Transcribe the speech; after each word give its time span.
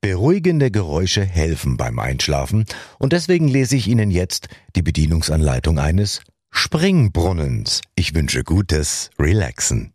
Beruhigende 0.00 0.70
Geräusche 0.70 1.24
helfen 1.24 1.76
beim 1.76 1.98
Einschlafen 1.98 2.64
und 2.98 3.12
deswegen 3.12 3.48
lese 3.48 3.76
ich 3.76 3.88
Ihnen 3.88 4.10
jetzt 4.10 4.48
die 4.74 4.82
Bedienungsanleitung 4.82 5.78
eines 5.78 6.22
Springbrunnens. 6.50 7.80
Ich 7.94 8.14
wünsche 8.14 8.44
gutes 8.44 9.10
Relaxen. 9.18 9.92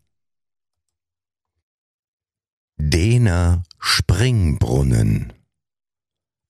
Dehner 2.76 3.62
Springbrunnen 3.78 5.32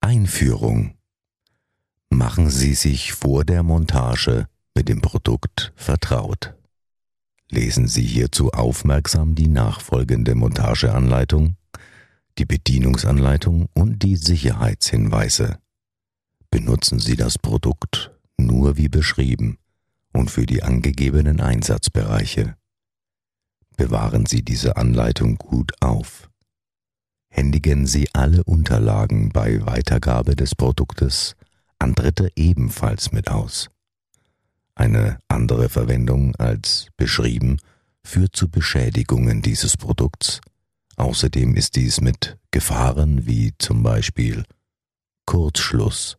Einführung 0.01 0.97
Machen 2.13 2.51
Sie 2.51 2.75
sich 2.75 3.15
vor 3.15 3.43
der 3.45 3.63
Montage 3.63 4.47
mit 4.75 4.89
dem 4.91 5.01
Produkt 5.01 5.73
vertraut. 5.77 6.55
Lesen 7.51 7.89
Sie 7.89 8.03
hierzu 8.03 8.51
aufmerksam 8.51 9.35
die 9.35 9.49
nachfolgende 9.49 10.35
Montageanleitung 10.35 11.57
die 12.39 12.45
Bedienungsanleitung 12.45 13.69
und 13.75 14.03
die 14.03 14.17
Sicherheitshinweise. 14.17 15.59
Benutzen 16.51 16.99
Sie 16.99 17.17
das 17.17 17.39
Produkt 17.39 18.13
nur 18.39 18.77
wie 18.77 18.89
beschrieben 18.89 19.59
und 20.13 20.31
für 20.31 20.47
die 20.47 20.63
angegebenen 20.63 21.41
Einsatzbereiche. 21.41 22.57
Bewahren 23.77 24.27
Sie 24.27 24.43
diese 24.43 24.77
Anleitung 24.77 25.37
gut 25.37 25.73
auf. 25.81 26.31
Händigen 27.29 27.87
Sie 27.87 28.09
alle 28.13 28.45
Unterlagen 28.45 29.31
bei 29.31 29.65
Weitergabe 29.65 30.37
des 30.37 30.55
Produktes 30.55 31.35
an 31.79 31.95
Dritte 31.95 32.31
ebenfalls 32.37 33.13
mit 33.13 33.31
aus. 33.31 33.71
Eine 34.75 35.19
andere 35.29 35.69
Verwendung 35.69 36.37
als 36.37 36.89
beschrieben 36.97 37.59
führt 38.05 38.37
zu 38.37 38.49
Beschädigungen 38.49 39.43
dieses 39.43 39.77
Produkts 39.77 40.41
Außerdem 40.97 41.55
ist 41.57 41.77
dies 41.77 42.01
mit 42.01 42.39
Gefahren 42.51 43.27
wie 43.27 43.55
zum 43.59 43.83
Beispiel 43.83 44.45
Kurzschluss, 45.27 46.19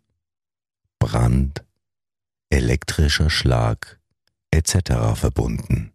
Brand, 1.00 1.64
elektrischer 2.50 3.30
Schlag 3.30 4.00
etc. 4.52 5.16
verbunden. 5.16 5.92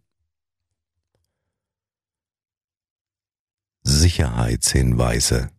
Sicherheitshinweise 3.83 5.49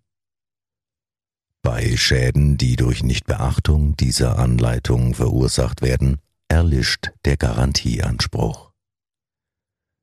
Bei 1.63 1.97
Schäden, 1.97 2.57
die 2.57 2.77
durch 2.77 3.03
Nichtbeachtung 3.03 3.97
dieser 3.97 4.39
Anleitung 4.39 5.15
verursacht 5.15 5.83
werden, 5.83 6.21
erlischt 6.49 7.13
der 7.25 7.37
Garantieanspruch. 7.37 8.70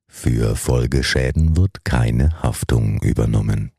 Für 0.08 0.56
Folgeschäden 0.56 1.56
wird 1.56 1.84
keine 1.84 2.42
Haftung 2.42 3.00
übernommen. 3.02 3.72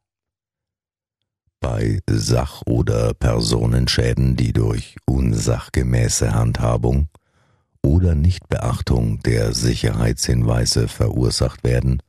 Bei 1.60 2.00
Sach- 2.10 2.62
oder 2.66 3.14
Personenschäden, 3.14 4.38
die 4.38 4.54
durch 4.54 4.96
unsachgemäße 5.06 6.34
Handhabung 6.34 7.10
oder 7.84 8.16
Nichtbeachtung 8.16 9.20
der 9.20 9.54
Sicherheitshinweise 9.54 10.88
verursacht 10.88 11.64
werden, 11.64 12.02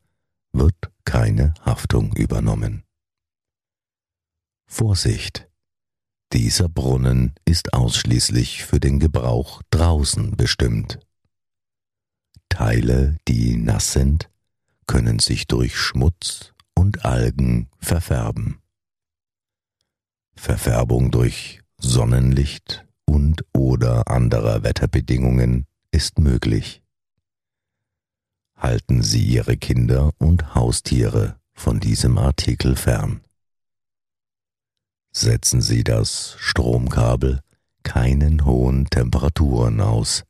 wird 0.53 0.77
keine 1.05 1.55
Haftung 1.65 2.15
übernommen. 2.15 2.85
Vorsicht! 4.67 5.49
Dieser 6.33 6.69
Brunnen 6.69 7.35
ist 7.45 7.75
ausschließlich 7.75 8.65
für 8.65 8.79
den 8.79 9.01
Gebrauch 9.01 9.63
draußen 9.71 10.37
bestimmt. 10.37 11.01
Teile, 12.51 13.17
die 13.27 13.57
nass 13.57 13.95
sind, 13.95 14.29
können 14.87 15.19
sich 15.19 15.47
durch 15.47 15.79
Schmutz 15.79 16.53
und 16.75 17.07
Algen 17.07 17.71
verfärben. 17.79 18.59
Verfärbung 20.35 21.11
durch 21.11 21.63
Sonnenlicht 21.79 22.87
und 23.07 23.45
oder 23.55 24.09
anderer 24.09 24.63
Wetterbedingungen 24.63 25.67
ist 25.91 26.19
möglich. 26.19 26.83
Halten 28.57 29.03
Sie 29.03 29.25
Ihre 29.25 29.57
Kinder 29.57 30.13
und 30.19 30.55
Haustiere 30.55 31.41
von 31.55 31.81
diesem 31.81 32.19
Artikel 32.19 32.77
fern. 32.77 33.23
Setzen 35.13 35.63
Sie 35.63 35.83
das 35.83 36.37
Stromkabel 36.39 37.41
keinen 37.83 38.45
hohen 38.45 38.87
Temperaturen 38.87 39.81
aus, 39.81 40.25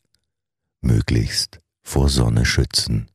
möglichst 0.81 1.60
vor 1.83 2.09
Sonne 2.09 2.45
schützen. 2.45 3.11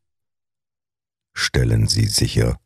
Stellen 1.34 1.86
Sie 1.86 2.06
sicher, 2.06 2.58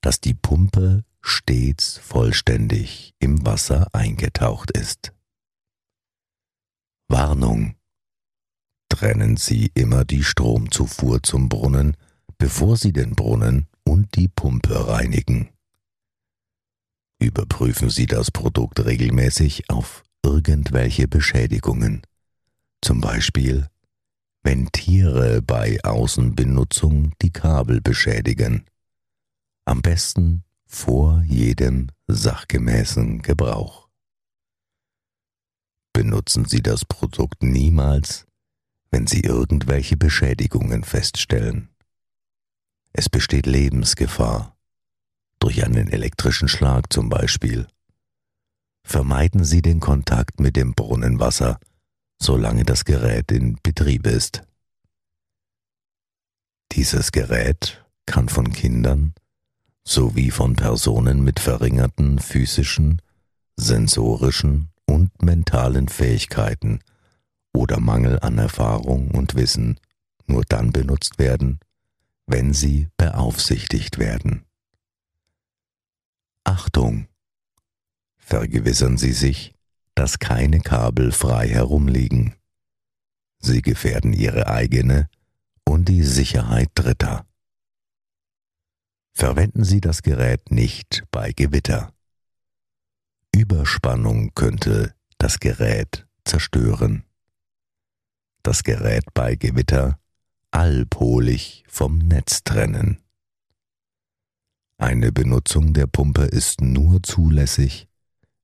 dass 0.00 0.20
die 0.20 0.34
Pumpe 0.34 1.04
stets 1.20 1.98
vollständig 1.98 3.14
im 3.18 3.44
Wasser 3.46 3.88
eingetaucht 3.92 4.70
ist. 4.72 5.12
Warnung. 7.08 7.76
Trennen 8.88 9.36
Sie 9.36 9.70
immer 9.74 10.04
die 10.04 10.22
Stromzufuhr 10.22 11.22
zum 11.22 11.48
Brunnen, 11.48 11.96
bevor 12.38 12.76
Sie 12.76 12.92
den 12.92 13.14
Brunnen 13.14 13.68
und 13.84 14.16
die 14.16 14.28
Pumpe 14.28 14.88
reinigen. 14.88 15.50
Überprüfen 17.20 17.88
Sie 17.88 18.06
das 18.06 18.30
Produkt 18.30 18.84
regelmäßig 18.84 19.70
auf 19.70 20.02
irgendwelche 20.24 21.08
Beschädigungen, 21.08 22.02
zum 22.80 23.00
Beispiel 23.00 23.68
wenn 24.42 24.70
Tiere 24.72 25.40
bei 25.42 25.78
Außenbenutzung 25.82 27.12
die 27.22 27.30
Kabel 27.30 27.80
beschädigen. 27.80 28.64
Am 29.64 29.82
besten 29.82 30.44
vor 30.66 31.22
jedem 31.26 31.88
sachgemäßen 32.08 33.22
Gebrauch. 33.22 33.88
Benutzen 35.92 36.46
Sie 36.46 36.62
das 36.62 36.84
Produkt 36.84 37.42
niemals, 37.42 38.26
wenn 38.90 39.06
Sie 39.06 39.20
irgendwelche 39.20 39.96
Beschädigungen 39.96 40.84
feststellen. 40.84 41.68
Es 42.92 43.08
besteht 43.08 43.46
Lebensgefahr, 43.46 44.56
durch 45.38 45.64
einen 45.64 45.88
elektrischen 45.88 46.48
Schlag 46.48 46.92
zum 46.92 47.08
Beispiel. 47.08 47.66
Vermeiden 48.84 49.44
Sie 49.44 49.62
den 49.62 49.80
Kontakt 49.80 50.40
mit 50.40 50.56
dem 50.56 50.74
Brunnenwasser, 50.74 51.58
solange 52.22 52.64
das 52.64 52.84
Gerät 52.84 53.32
in 53.32 53.58
Betrieb 53.62 54.06
ist. 54.06 54.42
Dieses 56.70 57.10
Gerät 57.10 57.84
kann 58.06 58.28
von 58.28 58.52
Kindern 58.52 59.14
sowie 59.84 60.30
von 60.30 60.54
Personen 60.54 61.24
mit 61.24 61.40
verringerten 61.40 62.20
physischen, 62.20 63.02
sensorischen 63.56 64.70
und 64.86 65.10
mentalen 65.20 65.88
Fähigkeiten 65.88 66.78
oder 67.52 67.80
Mangel 67.80 68.20
an 68.20 68.38
Erfahrung 68.38 69.10
und 69.10 69.34
Wissen 69.34 69.80
nur 70.26 70.44
dann 70.48 70.70
benutzt 70.70 71.18
werden, 71.18 71.58
wenn 72.26 72.54
sie 72.54 72.88
beaufsichtigt 72.96 73.98
werden. 73.98 74.44
Achtung! 76.44 77.08
Vergewissern 78.16 78.96
Sie 78.96 79.12
sich, 79.12 79.52
dass 79.94 80.18
keine 80.18 80.60
Kabel 80.60 81.12
frei 81.12 81.48
herumliegen. 81.48 82.34
Sie 83.38 83.62
gefährden 83.62 84.12
ihre 84.12 84.46
eigene 84.46 85.08
und 85.64 85.88
die 85.88 86.02
Sicherheit 86.02 86.70
Dritter. 86.74 87.26
Verwenden 89.14 89.64
Sie 89.64 89.80
das 89.80 90.02
Gerät 90.02 90.50
nicht 90.50 91.04
bei 91.10 91.32
Gewitter. 91.32 91.92
Überspannung 93.34 94.34
könnte 94.34 94.94
das 95.18 95.40
Gerät 95.40 96.06
zerstören. 96.24 97.04
Das 98.42 98.62
Gerät 98.62 99.04
bei 99.14 99.36
Gewitter 99.36 99.98
allpolig 100.50 101.64
vom 101.68 101.98
Netz 101.98 102.42
trennen. 102.44 102.98
Eine 104.78 105.12
Benutzung 105.12 105.74
der 105.74 105.86
Pumpe 105.86 106.24
ist 106.24 106.60
nur 106.60 107.02
zulässig, 107.02 107.88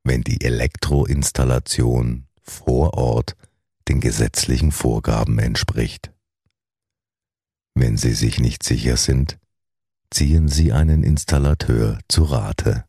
wenn 0.08 0.22
die 0.22 0.40
Elektroinstallation 0.40 2.26
vor 2.42 2.94
Ort 2.94 3.36
den 3.88 4.00
gesetzlichen 4.00 4.72
Vorgaben 4.72 5.38
entspricht. 5.38 6.12
Wenn 7.74 7.96
Sie 7.96 8.14
sich 8.14 8.40
nicht 8.40 8.62
sicher 8.62 8.96
sind, 8.96 9.38
ziehen 10.10 10.48
Sie 10.48 10.72
einen 10.72 11.02
Installateur 11.02 11.98
zu 12.08 12.24
Rate. 12.24 12.86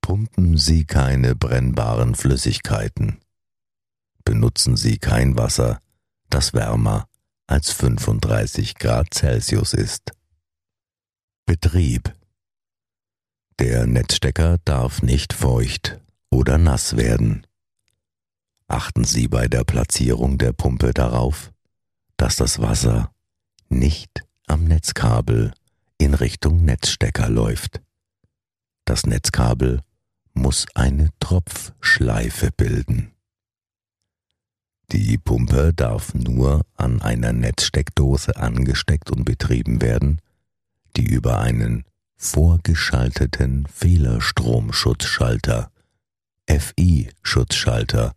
Pumpen 0.00 0.56
Sie 0.56 0.84
keine 0.84 1.34
brennbaren 1.34 2.14
Flüssigkeiten. 2.14 3.18
Benutzen 4.24 4.76
Sie 4.76 4.98
kein 4.98 5.36
Wasser, 5.36 5.80
das 6.30 6.54
wärmer 6.54 7.08
als 7.48 7.72
35 7.72 8.76
Grad 8.76 9.12
Celsius 9.12 9.74
ist. 9.74 10.12
Betrieb 11.46 12.14
Der 13.58 13.88
Netzstecker 13.88 14.58
darf 14.64 15.02
nicht 15.02 15.32
feucht 15.32 16.00
oder 16.30 16.58
nass 16.58 16.96
werden. 16.96 17.44
Achten 18.68 19.02
Sie 19.02 19.26
bei 19.26 19.48
der 19.48 19.64
Platzierung 19.64 20.38
der 20.38 20.52
Pumpe 20.52 20.94
darauf, 20.94 21.50
dass 22.16 22.36
das 22.36 22.60
Wasser 22.60 23.10
nicht 23.68 24.22
am 24.46 24.62
Netzkabel 24.62 25.52
in 25.98 26.14
Richtung 26.14 26.64
Netzstecker 26.64 27.28
läuft. 27.28 27.80
Das 28.84 29.06
Netzkabel 29.06 29.82
muss 30.34 30.66
eine 30.76 31.08
Tropfschleife 31.18 32.50
bilden. 32.56 33.10
Die 34.92 35.18
Pumpe 35.18 35.74
darf 35.74 36.14
nur 36.14 36.64
an 36.76 37.02
einer 37.02 37.32
Netzsteckdose 37.32 38.36
angesteckt 38.36 39.10
und 39.10 39.24
betrieben 39.24 39.82
werden, 39.82 40.20
die 40.96 41.06
über 41.06 41.40
einen 41.40 41.84
vorgeschalteten 42.18 43.66
Fehlerstromschutzschalter 43.66 45.70
FI-Schutzschalter 46.48 48.14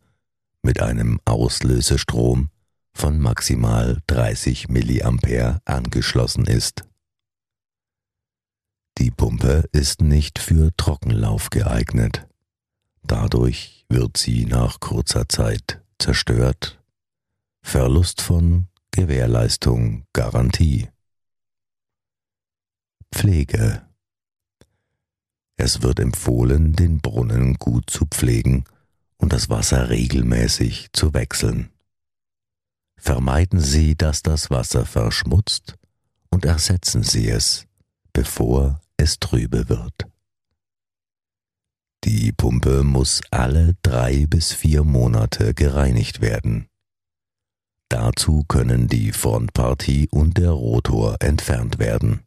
mit 0.64 0.82
einem 0.82 1.20
Auslösestrom 1.26 2.50
von 2.94 3.20
maximal 3.20 4.00
30 4.08 4.70
mA 4.70 5.60
angeschlossen 5.66 6.46
ist. 6.46 6.84
Die 8.98 9.12
Pumpe 9.12 9.70
ist 9.72 10.02
nicht 10.02 10.40
für 10.40 10.72
Trockenlauf 10.78 11.50
geeignet. 11.50 12.28
Dadurch 13.04 13.86
wird 13.90 14.18
sie 14.18 14.46
nach 14.46 14.80
kurzer 14.80 15.30
Zeit 15.30 15.82
zerstört. 16.00 16.82
Verlust 17.62 18.22
von 18.22 18.68
Gewährleistung, 18.92 20.06
Garantie. 20.14 20.90
Pflege. 23.14 23.91
Es 25.64 25.84
wird 25.84 26.00
empfohlen, 26.00 26.74
den 26.74 27.02
Brunnen 27.02 27.54
gut 27.54 27.88
zu 27.88 28.08
pflegen 28.08 28.64
und 29.18 29.32
das 29.32 29.48
Wasser 29.48 29.92
regelmäßig 29.92 30.88
zu 30.92 31.14
wechseln. 31.14 31.70
Vermeiden 32.98 33.60
Sie, 33.60 33.96
dass 33.96 34.24
das 34.24 34.50
Wasser 34.50 34.88
verschmutzt 34.88 35.76
und 36.32 36.46
ersetzen 36.46 37.04
Sie 37.04 37.30
es, 37.30 37.68
bevor 38.12 38.82
es 38.98 39.20
trübe 39.20 39.70
wird. 39.70 40.08
Die 42.06 42.32
Pumpe 42.32 42.84
muss 42.84 43.22
alle 43.30 43.76
drei 43.84 44.26
bis 44.26 44.54
vier 44.54 44.84
Monate 44.84 45.54
gereinigt 45.54 46.22
werden. 46.22 46.70
Dazu 47.88 48.46
können 48.48 48.88
die 48.88 49.12
Frontpartie 49.12 50.08
und 50.10 50.40
der 50.40 50.50
Rotor 50.50 51.18
entfernt 51.20 51.78
werden. 51.78 52.22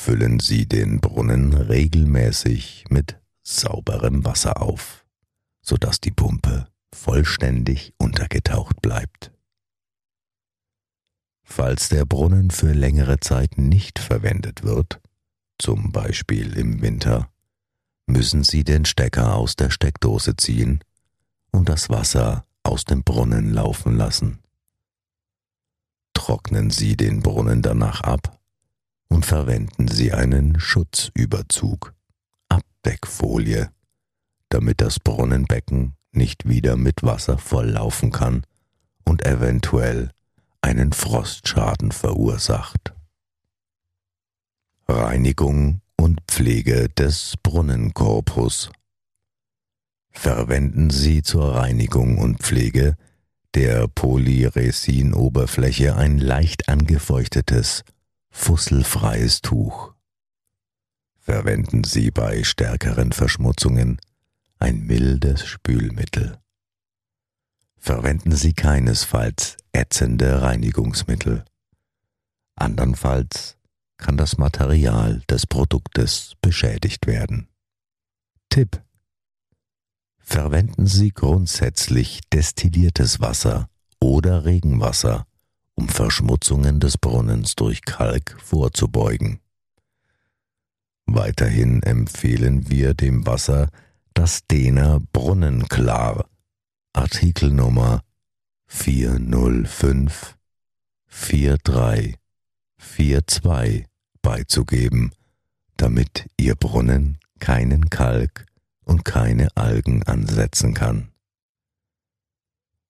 Füllen 0.00 0.38
Sie 0.38 0.66
den 0.66 1.00
Brunnen 1.00 1.52
regelmäßig 1.52 2.84
mit 2.88 3.20
sauberem 3.42 4.24
Wasser 4.24 4.62
auf, 4.62 5.04
sodass 5.60 6.00
die 6.00 6.12
Pumpe 6.12 6.68
vollständig 6.94 7.94
untergetaucht 7.98 8.80
bleibt. 8.80 9.32
Falls 11.42 11.88
der 11.88 12.06
Brunnen 12.06 12.52
für 12.52 12.72
längere 12.72 13.18
Zeit 13.18 13.58
nicht 13.58 13.98
verwendet 13.98 14.62
wird, 14.62 15.00
zum 15.58 15.90
Beispiel 15.90 16.56
im 16.56 16.80
Winter, 16.80 17.28
müssen 18.06 18.44
Sie 18.44 18.62
den 18.62 18.84
Stecker 18.84 19.34
aus 19.34 19.56
der 19.56 19.68
Steckdose 19.68 20.36
ziehen 20.36 20.78
und 21.50 21.68
das 21.68 21.90
Wasser 21.90 22.46
aus 22.62 22.84
dem 22.84 23.02
Brunnen 23.02 23.52
laufen 23.52 23.96
lassen. 23.96 24.38
Trocknen 26.14 26.70
Sie 26.70 26.96
den 26.96 27.20
Brunnen 27.20 27.62
danach 27.62 28.00
ab 28.02 28.37
und 29.08 29.26
verwenden 29.26 29.88
Sie 29.88 30.12
einen 30.12 30.60
Schutzüberzug, 30.60 31.94
Abdeckfolie, 32.48 33.70
damit 34.48 34.80
das 34.80 35.00
Brunnenbecken 35.00 35.96
nicht 36.12 36.48
wieder 36.48 36.76
mit 36.76 37.02
Wasser 37.02 37.38
volllaufen 37.38 38.12
kann 38.12 38.44
und 39.04 39.24
eventuell 39.24 40.12
einen 40.60 40.92
Frostschaden 40.92 41.92
verursacht. 41.92 42.92
Reinigung 44.88 45.80
und 45.96 46.20
Pflege 46.26 46.88
des 46.88 47.34
Brunnenkorpus. 47.42 48.72
Verwenden 50.10 50.90
Sie 50.90 51.22
zur 51.22 51.54
Reinigung 51.54 52.18
und 52.18 52.42
Pflege 52.42 52.96
der 53.54 53.88
Polyresinoberfläche 53.88 55.96
ein 55.96 56.18
leicht 56.18 56.68
angefeuchtetes, 56.68 57.82
fusselfreies 58.38 59.42
Tuch. 59.42 59.92
Verwenden 61.18 61.84
Sie 61.84 62.10
bei 62.10 62.44
stärkeren 62.44 63.12
Verschmutzungen 63.12 64.00
ein 64.58 64.86
mildes 64.86 65.44
Spülmittel. 65.44 66.38
Verwenden 67.76 68.32
Sie 68.32 68.54
keinesfalls 68.54 69.56
ätzende 69.72 70.40
Reinigungsmittel. 70.40 71.44
Andernfalls 72.54 73.58
kann 73.98 74.16
das 74.16 74.38
Material 74.38 75.20
des 75.28 75.46
Produktes 75.46 76.34
beschädigt 76.40 77.06
werden. 77.06 77.48
Tipp 78.48 78.82
Verwenden 80.20 80.86
Sie 80.86 81.10
grundsätzlich 81.10 82.20
destilliertes 82.32 83.20
Wasser 83.20 83.68
oder 84.00 84.44
Regenwasser, 84.44 85.26
um 85.78 85.88
Verschmutzungen 85.88 86.80
des 86.80 86.98
Brunnens 86.98 87.54
durch 87.54 87.82
Kalk 87.82 88.36
vorzubeugen. 88.42 89.38
Weiterhin 91.06 91.84
empfehlen 91.84 92.68
wir 92.68 92.94
dem 92.94 93.24
Wasser 93.26 93.68
das 94.12 94.44
Dehner 94.48 94.98
Brunnenklar, 95.12 96.28
Artikelnummer 96.92 98.02
405 98.66 100.36
4342 101.06 103.86
beizugeben, 104.20 105.12
damit 105.76 106.28
Ihr 106.38 106.56
Brunnen 106.56 107.18
keinen 107.38 107.88
Kalk 107.88 108.46
und 108.84 109.04
keine 109.04 109.56
Algen 109.56 110.02
ansetzen 110.02 110.74
kann. 110.74 111.12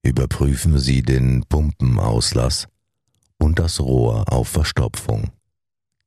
Überprüfen 0.02 0.78
Sie 0.78 1.02
den 1.02 1.44
Pumpenauslass 1.50 2.66
und 3.38 3.58
das 3.58 3.80
Rohr 3.80 4.32
auf 4.32 4.48
Verstopfung. 4.48 5.30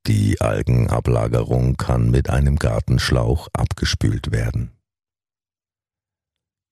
Die 0.08 0.42
Algenablagerung 0.42 1.78
kann 1.78 2.10
mit 2.10 2.30
einem 2.30 2.58
Gartenschlauch 2.58 3.50
abgespült 3.54 4.32
werden. 4.32 4.72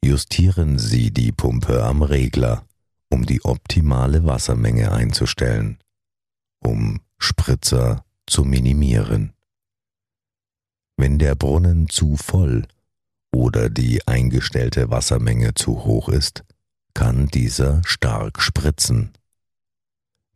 Justieren 0.03 0.79
Sie 0.79 1.11
die 1.11 1.31
Pumpe 1.31 1.83
am 1.83 2.01
Regler, 2.01 2.65
um 3.09 3.25
die 3.25 3.43
optimale 3.43 4.25
Wassermenge 4.25 4.91
einzustellen, 4.91 5.77
um 6.59 7.01
Spritzer 7.17 8.03
zu 8.25 8.45
minimieren. 8.45 9.33
Wenn 10.97 11.19
der 11.19 11.35
Brunnen 11.35 11.89
zu 11.89 12.15
voll 12.15 12.65
oder 13.31 13.69
die 13.69 14.07
eingestellte 14.07 14.89
Wassermenge 14.89 15.53
zu 15.53 15.83
hoch 15.85 16.09
ist, 16.09 16.43
kann 16.93 17.27
dieser 17.27 17.81
stark 17.85 18.41
spritzen. 18.41 19.11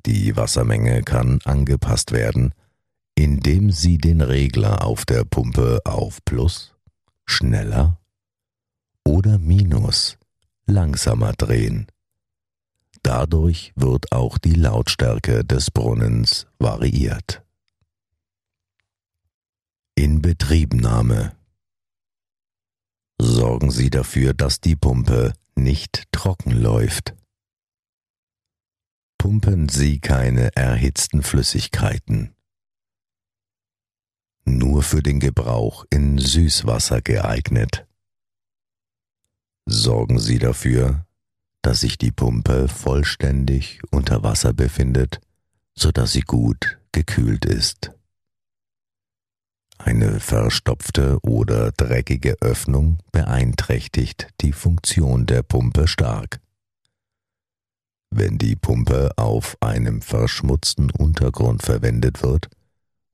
Die 0.05 0.36
Wassermenge 0.36 1.01
kann 1.03 1.39
angepasst 1.45 2.12
werden, 2.12 2.53
indem 3.15 3.72
Sie 3.72 3.98
den 3.98 4.22
Regler 4.22 4.83
auf 4.83 5.05
der 5.05 5.24
Pumpe 5.24 5.79
auf 5.86 6.19
Plus, 6.25 6.75
schneller 7.25 8.00
oder 9.05 9.38
Minus 9.38 10.17
langsamer 10.65 11.33
drehen. 11.33 11.88
Dadurch 13.01 13.74
wird 13.75 14.12
auch 14.12 14.38
die 14.38 14.55
Lautstärke 14.55 15.43
des 15.43 15.72
Brunnens 15.72 16.48
variiert. 16.57 17.43
Inbetriebnahme 19.95 21.33
Sorgen 23.19 23.72
Sie 23.72 23.89
dafür, 23.89 24.33
dass 24.33 24.60
die 24.60 24.75
Pumpe 24.75 25.33
nicht 25.55 26.03
trocken 26.12 26.51
läuft. 26.51 27.15
Pumpen 29.23 29.69
Sie 29.69 29.99
keine 29.99 30.53
erhitzten 30.53 31.23
Flüssigkeiten. 31.23 32.35
Nur 34.43 34.83
für 34.83 35.01
den 35.01 35.21
Gebrauch 35.21 35.85
in 35.89 36.17
Süßwasser 36.17 37.01
geeignet 37.01 37.87
sorgen 39.65 40.19
Sie 40.19 40.39
dafür, 40.39 41.05
dass 41.61 41.79
sich 41.79 41.97
die 41.97 42.11
Pumpe 42.11 42.67
vollständig 42.67 43.79
unter 43.91 44.23
Wasser 44.23 44.51
befindet, 44.51 45.21
so 45.73 45.93
dass 45.93 46.11
sie 46.11 46.23
gut 46.23 46.79
gekühlt 46.91 47.45
ist. 47.45 47.93
Eine 49.77 50.19
verstopfte 50.19 51.17
oder 51.21 51.71
dreckige 51.71 52.35
Öffnung 52.41 52.97
beeinträchtigt 53.13 54.27
die 54.41 54.51
Funktion 54.51 55.25
der 55.25 55.43
Pumpe 55.43 55.87
stark. 55.87 56.42
Wenn 58.15 58.38
die 58.38 58.55
Pumpe 58.55 59.10
auf 59.17 59.58
einem 59.60 60.03
verschmutzten 60.03 60.91
Untergrund 60.91 61.63
verwendet 61.63 62.22
wird, 62.22 62.48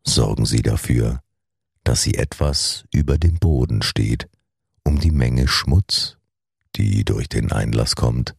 sorgen 0.05 0.45
Sie 0.45 0.61
dafür, 0.61 1.21
dass 1.85 2.01
sie 2.01 2.15
etwas 2.15 2.83
über 2.93 3.17
dem 3.17 3.39
Boden 3.39 3.81
steht, 3.81 4.27
um 4.83 4.99
die 4.99 5.11
Menge 5.11 5.47
Schmutz, 5.47 6.17
die 6.75 7.05
durch 7.05 7.29
den 7.29 7.53
Einlass 7.53 7.95
kommt, 7.95 8.35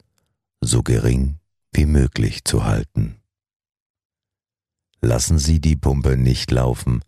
so 0.60 0.82
gering 0.82 1.38
wie 1.72 1.86
möglich 1.86 2.44
zu 2.44 2.62
halten. 2.64 3.16
Lassen 5.00 5.38
Sie 5.38 5.60
die 5.62 5.76
Pumpe 5.76 6.18
nicht 6.18 6.50
laufen, 6.50 7.02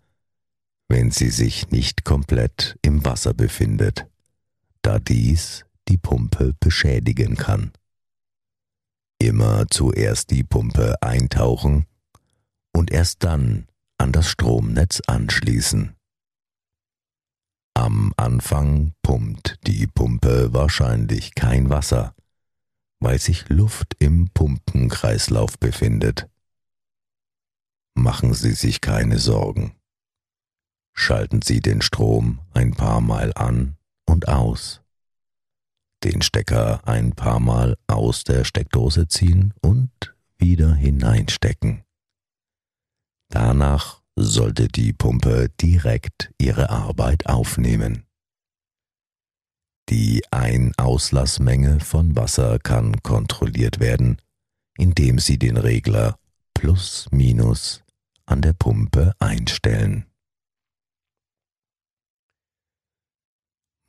wenn 0.89 1.11
sie 1.11 1.29
sich 1.29 1.71
nicht 1.71 2.05
komplett 2.05 2.79
im 2.81 3.05
Wasser 3.05 3.35
befindet, 3.35 4.07
da 4.81 4.99
dies 4.99 5.67
die 5.89 5.99
Pumpe 5.99 6.55
beschädigen 6.59 7.37
kann. 7.37 7.73
Immer 9.23 9.69
zuerst 9.71 10.33
die 10.33 10.43
Pumpe 10.43 11.01
eintauchen 11.01 11.87
und 12.73 12.91
erst 12.91 13.23
dann 13.23 13.69
an 13.97 14.11
das 14.11 14.29
Stromnetz 14.29 15.01
anschließen. 15.07 15.95
Am 17.73 18.13
Anfang 18.17 18.95
pumpt 19.01 19.61
die 19.65 19.87
Pumpe 19.87 20.53
wahrscheinlich 20.53 21.37
kein 21.37 21.71
Wasser, 21.71 22.17
weil 22.99 23.21
sich 23.21 23.49
Luft 23.49 23.95
im 24.01 24.29
Pumpenkreislauf 24.35 25.57
befindet. 25.57 26.29
Machen 27.95 28.35
Sie 28.35 28.55
sich 28.55 28.81
keine 28.81 29.21
Sorgen. 29.21 29.77
Schalten 30.95 31.43
Sie 31.43 31.61
den 31.61 31.81
Strom 31.81 32.41
ein 32.55 32.73
paar 32.73 33.01
Mal 33.01 33.33
an 33.35 33.77
und 34.05 34.27
aus. 34.27 34.82
Den 36.05 36.21
Stecker 36.21 36.81
ein 36.87 37.13
paar 37.13 37.39
Mal 37.39 37.77
aus 37.87 38.25
der 38.25 38.45
Steckdose 38.45 39.07
ziehen 39.07 39.55
und 39.61 40.15
wieder 40.37 40.75
hineinstecken. 40.75 41.85
Danach 43.29 44.03
sollte 44.17 44.69
die 44.69 44.93
Pumpe 44.93 45.49
direkt 45.61 46.33
ihre 46.39 46.71
Arbeit 46.71 47.27
aufnehmen. 47.27 48.05
Die 49.89 50.23
Ein-Auslassmenge 50.31 51.81
von 51.81 52.17
Wasser 52.17 52.59
kann 52.59 53.03
kontrolliert 53.03 53.79
werden, 53.81 54.21
indem 54.77 55.19
Sie 55.19 55.39
den 55.39 55.57
Regler 55.57 56.19
plus 56.55 57.09
minus 57.11 57.83
an 58.27 58.43
der 58.43 58.53
Pumpe 58.53 59.15
einstellen. 59.19 60.07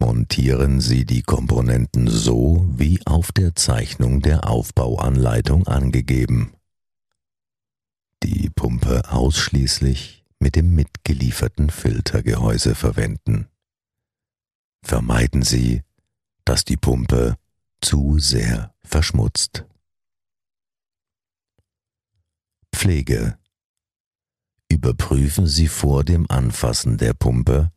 Montieren 0.06 0.82
Sie 0.82 1.06
die 1.06 1.22
Komponenten 1.22 2.10
so 2.10 2.68
wie 2.70 3.00
auf 3.06 3.32
der 3.32 3.56
Zeichnung 3.56 4.20
der 4.20 4.50
Aufbauanleitung 4.50 5.66
angegeben. 5.66 6.52
Die 8.22 8.50
Pumpe 8.50 9.10
ausschließlich 9.10 10.26
mit 10.40 10.58
dem 10.58 10.76
mitgelieferten 10.76 11.70
Filtergehäuse 11.70 12.76
verwenden. 12.76 13.48
Vermeiden 14.82 15.42
Sie, 15.42 15.84
dass 16.44 16.66
die 16.66 16.76
Pumpe 16.76 17.38
zu 17.80 18.20
sehr 18.20 18.76
verschmutzt. 18.84 19.64
Pflege 22.76 23.38
Überprüfen 24.68 25.48
Sie 25.48 25.70
vor 25.70 26.04
dem 26.04 26.30
Anfassen 26.30 26.98
der 26.98 27.14
Pumpe, 27.14 27.72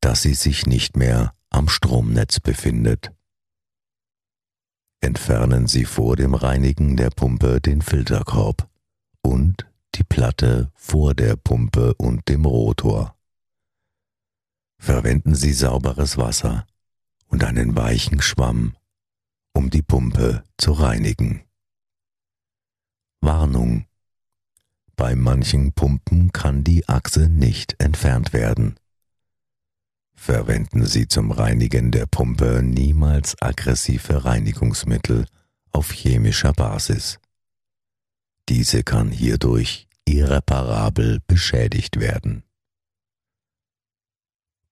dass 0.00 0.22
sie 0.22 0.32
sich 0.32 0.64
nicht 0.64 0.96
mehr 0.96 1.34
am 1.56 1.68
Stromnetz 1.68 2.38
befindet. 2.38 3.12
Entfernen 5.00 5.66
Sie 5.66 5.86
vor 5.86 6.14
dem 6.14 6.34
Reinigen 6.34 6.98
der 6.98 7.08
Pumpe 7.08 7.62
den 7.62 7.80
Filterkorb 7.80 8.68
und 9.22 9.66
die 9.94 10.04
Platte 10.04 10.70
vor 10.74 11.14
der 11.14 11.36
Pumpe 11.36 11.94
und 11.94 12.28
dem 12.28 12.44
Rotor. 12.44 13.16
Verwenden 14.78 15.34
Sie 15.34 15.54
sauberes 15.54 16.18
Wasser 16.18 16.66
und 17.28 17.42
einen 17.42 17.74
weichen 17.74 18.20
Schwamm, 18.20 18.76
um 19.54 19.70
die 19.70 19.82
Pumpe 19.82 20.44
zu 20.58 20.72
reinigen. 20.72 21.42
Warnung. 23.22 23.86
Bei 24.94 25.14
manchen 25.14 25.72
Pumpen 25.72 26.32
kann 26.32 26.64
die 26.64 26.86
Achse 26.86 27.30
nicht 27.30 27.76
entfernt 27.78 28.34
werden. 28.34 28.76
Verwenden 30.16 30.86
Sie 30.86 31.06
zum 31.06 31.30
Reinigen 31.30 31.92
der 31.92 32.06
Pumpe 32.06 32.62
niemals 32.62 33.40
aggressive 33.40 34.24
Reinigungsmittel 34.24 35.26
auf 35.70 35.92
chemischer 35.92 36.52
Basis. 36.52 37.18
Diese 38.48 38.82
kann 38.82 39.10
hierdurch 39.10 39.86
irreparabel 40.04 41.20
beschädigt 41.26 42.00
werden. 42.00 42.42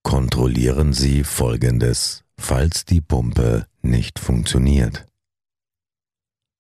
Kontrollieren 0.03 0.93
Sie 0.93 1.25
Folgendes, 1.25 2.25
falls 2.39 2.85
die 2.85 3.01
Pumpe 3.01 3.67
nicht 3.83 4.19
funktioniert. 4.19 5.07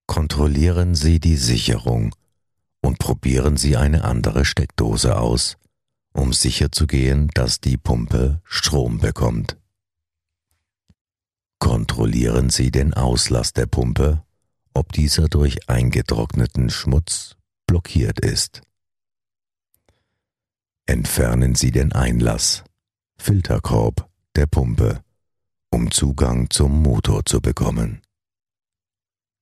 Kontrollieren 0.07 0.95
Sie 0.95 1.21
die 1.21 1.37
Sicherung 1.37 2.15
und 2.81 2.99
probieren 2.99 3.57
Sie 3.57 3.77
eine 3.77 4.05
andere 4.05 4.45
Steckdose 4.45 5.17
aus, 5.17 5.57
um 6.15 6.33
sicherzugehen, 6.33 7.29
dass 7.35 7.61
die 7.61 7.77
Pumpe 7.77 8.41
Strom 8.45 8.99
bekommt. 8.99 9.59
Kontrollieren 11.59 12.51
Sie 12.51 12.71
den 12.71 12.95
Auslass 12.95 13.53
der 13.53 13.67
Pumpe, 13.67 14.25
ob 14.75 14.93
dieser 14.93 15.29
durch 15.29 15.69
eingetrockneten 15.69 16.71
Schmutz 16.71 17.37
blockiert 17.67 18.21
ist. 18.21 18.63
Entfernen 20.87 21.55
Sie 21.55 21.71
den 21.71 21.93
Einlass, 21.93 22.65
Filterkorb 23.17 24.09
der 24.37 24.47
Pumpe, 24.47 25.03
um 25.71 25.91
Zugang 25.91 26.51
zum 26.51 26.83
Motor 26.83 27.25
zu 27.25 27.41
bekommen. 27.41 28.03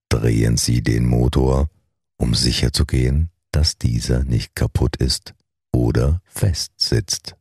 Drehen 0.08 0.56
Sie 0.56 0.82
den 0.82 1.06
Motor, 1.06 1.68
um 2.16 2.34
sicherzugehen, 2.34 3.30
dass 3.50 3.76
dieser 3.76 4.24
nicht 4.24 4.54
kaputt 4.54 4.96
ist 4.96 5.34
oder 5.72 6.20
festsitzt. 6.26 7.36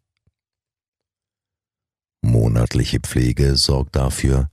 Monatliche 2.23 3.00
Pflege 3.00 3.55
sorgt 3.55 3.95
dafür, 3.95 4.50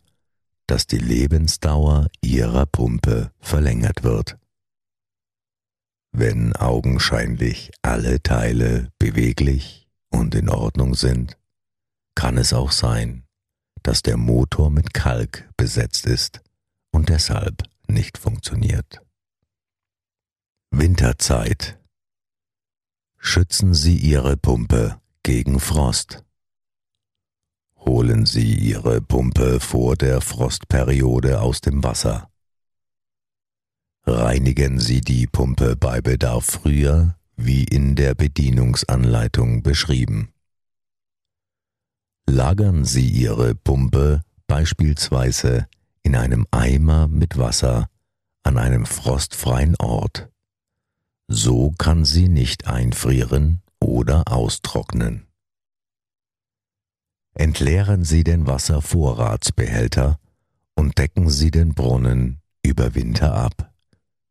dass 0.67 0.87
die 0.87 0.99
Lebensdauer 0.99 2.09
Ihrer 2.21 2.67
Pumpe 2.67 3.33
verlängert 3.41 4.03
wird. 4.03 4.39
Wenn 6.13 6.55
augenscheinlich 6.57 7.71
alle 7.83 8.23
Teile 8.23 8.91
beweglich 8.99 9.89
und 10.11 10.35
in 10.35 10.49
Ordnung 10.49 10.95
sind, 10.95 11.39
kann 12.15 12.39
es 12.39 12.53
auch 12.53 12.73
sein, 12.73 13.25
dass 13.83 14.03
der 14.03 14.17
Motor 14.17 14.71
mit 14.71 14.93
Kalk 14.95 15.49
besetzt 15.57 16.07
ist 16.07 16.41
und 16.91 17.09
deshalb 17.09 17.63
nicht 17.87 18.19
funktioniert. 18.19 19.01
Winterzeit 20.71 21.78
Schützen 23.31 23.75
Sie 23.75 23.99
Ihre 23.99 24.39
Pumpe 24.39 25.03
gegen 25.23 25.61
Frost. 25.61 26.25
Holen 27.77 28.25
Sie 28.25 28.55
Ihre 28.55 29.03
Pumpe 29.03 29.61
vor 29.61 29.97
der 29.97 30.23
Frostperiode 30.23 31.43
aus 31.43 31.61
dem 31.61 31.85
Wasser. 31.85 32.31
Reinigen 34.07 34.81
Sie 34.81 35.03
die 35.03 35.27
Pumpe 35.27 35.77
bei 35.77 36.01
Bedarf 36.01 36.47
früher, 36.47 37.19
wie 37.37 37.65
in 37.65 37.97
der 37.97 38.15
Bedienungsanleitung 38.15 39.63
beschrieben. 39.63 40.33
Lagern 42.27 42.87
Sie 42.87 43.11
Ihre 43.11 43.55
Pumpe 43.55 44.23
beispielsweise 44.47 45.69
in 46.03 46.17
einem 46.17 46.47
Eimer 46.51 47.09
mit 47.09 47.37
Wasser 47.37 47.91
an 48.43 48.57
einem 48.57 48.87
frostfreien 48.87 49.77
Ort. 49.77 50.31
So 51.31 51.73
kann 51.77 52.07
sie 52.07 52.29
nicht 52.29 52.67
einfrieren 52.67 53.63
oder 53.81 54.33
austrocknen. 54.33 55.27
Entleeren 57.35 58.03
Sie 58.03 58.25
den 58.25 58.47
Wasservorratsbehälter 58.47 60.19
und 60.75 60.99
decken 60.99 61.29
Sie 61.29 61.51
den 61.51 61.75
Brunnen 61.75 62.41
über 62.65 62.95
Winter 62.95 63.35
ab, 63.35 63.73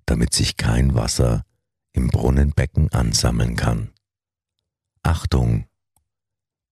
damit 0.06 0.34
sich 0.34 0.58
kein 0.58 0.96
Wasser 0.96 1.46
im 1.94 2.10
Brunnenbecken 2.10 2.92
ansammeln 2.92 3.56
kann. 3.56 3.94
Achtung! 5.04 5.68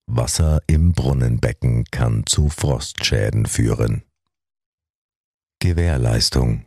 Wasser 0.06 0.60
im 0.66 0.92
Brunnenbecken 0.92 1.84
kann 1.90 2.26
zu 2.26 2.48
Frostschäden 2.48 3.46
führen. 3.46 4.02
Gewährleistung 5.60 6.65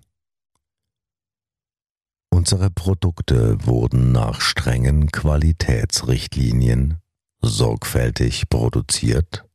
Unsere 2.29 2.69
Produkte 2.69 3.65
wurden 3.65 4.12
nach 4.12 4.41
strengen 4.41 5.12
Qualitätsrichtlinien 5.12 7.00
sorgfältig 7.41 8.50
produziert 8.50 9.45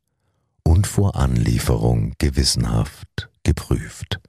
und 0.64 0.86
vor 0.86 1.16
Anlieferung 1.16 2.14
gewissenhaft 2.18 3.30
geprüft, 3.42 4.20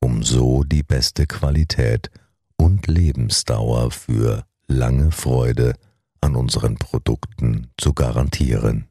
um 0.00 0.22
so 0.22 0.62
die 0.62 0.82
beste 0.82 1.26
Qualität 1.26 2.10
und 2.56 2.86
Lebensdauer 2.86 3.90
für 3.90 4.44
lange 4.68 5.10
Freude 5.10 5.74
an 6.20 6.36
unseren 6.36 6.76
Produkten 6.76 7.70
zu 7.76 7.94
garantieren. 7.94 8.88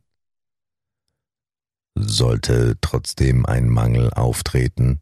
Sollte 1.96 2.78
trotzdem 2.82 3.46
ein 3.46 3.70
Mangel 3.70 4.12
auftreten, 4.14 5.00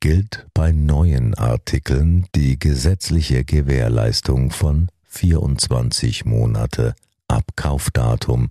gilt 0.00 0.46
bei 0.54 0.72
neuen 0.72 1.34
Artikeln 1.34 2.26
die 2.34 2.58
gesetzliche 2.58 3.44
Gewährleistung 3.44 4.50
von 4.50 4.88
24 5.04 6.24
Monate 6.24 6.94
Abkaufdatum 7.26 8.50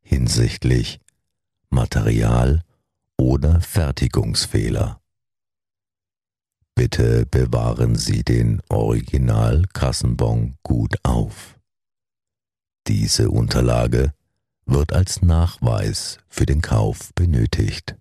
hinsichtlich 0.00 1.00
Material 1.70 2.62
oder 3.18 3.60
Fertigungsfehler. 3.60 5.00
Bitte 6.74 7.26
bewahren 7.26 7.96
Sie 7.96 8.22
den 8.22 8.62
Original-Kassenbon 8.68 10.56
gut 10.62 10.96
auf. 11.02 11.58
Diese 12.86 13.30
Unterlage 13.30 14.14
wird 14.64 14.92
als 14.92 15.20
Nachweis 15.20 16.18
für 16.28 16.46
den 16.46 16.62
Kauf 16.62 17.12
benötigt. 17.14 17.96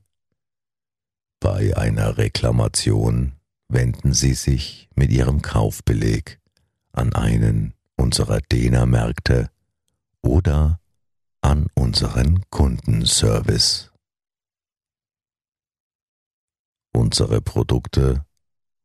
Bei 1.39 1.75
einer 1.77 2.17
Reklamation 2.17 3.33
wenden 3.69 4.13
Sie 4.13 4.33
sich 4.33 4.89
mit 4.95 5.11
Ihrem 5.11 5.41
Kaufbeleg 5.41 6.39
an 6.93 7.13
einen 7.13 7.73
unserer 7.95 8.41
Dena-Märkte 8.41 9.49
oder 10.21 10.79
an 11.41 11.67
unseren 11.75 12.43
Kundenservice. 12.49 13.91
Unsere 16.93 17.41
Produkte 17.41 18.25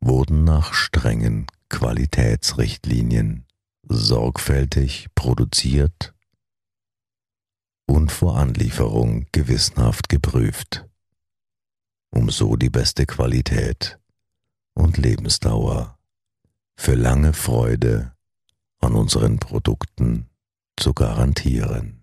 wurden 0.01 0.45
nach 0.45 0.75
strengen 0.75 1.47
Qualitätsrichtlinien 1.71 3.47
sorgfältig 3.89 5.09
produziert 5.15 6.15
und 7.87 8.13
vor 8.13 8.37
Anlieferung 8.37 9.27
gewissenhaft 9.33 10.09
geprüft, 10.09 10.87
um 12.13 12.31
so 12.31 12.57
die 12.57 12.71
beste 12.71 13.07
Qualität 13.07 13.99
und 14.75 14.97
Lebensdauer 14.99 15.99
für 16.77 16.95
lange 16.95 17.33
Freude 17.33 18.13
an 18.81 18.95
unseren 18.95 19.39
Produkten 19.39 20.29
zu 20.77 20.93
garantieren. 20.95 22.02